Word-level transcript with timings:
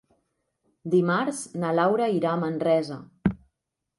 Dimarts 0.93 1.41
na 1.65 1.75
Laura 1.81 2.09
irà 2.15 2.31
a 2.37 2.39
Manresa. 2.45 2.97